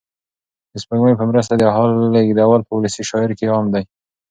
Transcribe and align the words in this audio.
د 0.71 0.73
سپوږمۍ 0.83 1.13
په 1.17 1.25
مرسته 1.31 1.53
د 1.57 1.63
حال 1.75 1.91
لېږل 2.13 2.61
په 2.67 2.71
ولسي 2.77 3.03
شاعرۍ 3.09 3.35
کې 3.39 3.51
عام 3.53 3.65
دي. 3.73 3.83